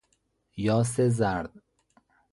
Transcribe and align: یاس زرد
یاس 0.65 1.01
زرد 1.01 1.51